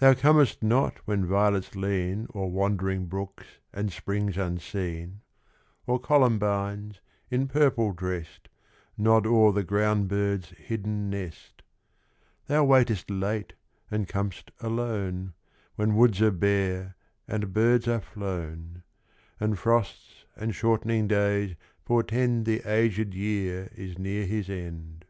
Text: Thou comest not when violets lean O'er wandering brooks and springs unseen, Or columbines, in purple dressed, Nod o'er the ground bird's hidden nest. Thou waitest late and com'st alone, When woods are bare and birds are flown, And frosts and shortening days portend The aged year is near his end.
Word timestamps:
Thou 0.00 0.14
comest 0.14 0.64
not 0.64 0.98
when 1.06 1.24
violets 1.24 1.76
lean 1.76 2.26
O'er 2.34 2.48
wandering 2.48 3.06
brooks 3.06 3.44
and 3.72 3.92
springs 3.92 4.36
unseen, 4.36 5.20
Or 5.86 6.00
columbines, 6.00 7.00
in 7.30 7.46
purple 7.46 7.92
dressed, 7.92 8.48
Nod 8.98 9.28
o'er 9.28 9.52
the 9.52 9.62
ground 9.62 10.08
bird's 10.08 10.48
hidden 10.58 11.08
nest. 11.08 11.62
Thou 12.46 12.64
waitest 12.64 13.10
late 13.12 13.52
and 13.92 14.08
com'st 14.08 14.50
alone, 14.58 15.34
When 15.76 15.94
woods 15.94 16.20
are 16.20 16.32
bare 16.32 16.96
and 17.28 17.52
birds 17.52 17.86
are 17.86 18.00
flown, 18.00 18.82
And 19.38 19.56
frosts 19.56 20.24
and 20.34 20.52
shortening 20.52 21.06
days 21.06 21.54
portend 21.84 22.44
The 22.44 22.62
aged 22.68 23.14
year 23.14 23.70
is 23.76 23.98
near 24.00 24.26
his 24.26 24.50
end. 24.50 25.04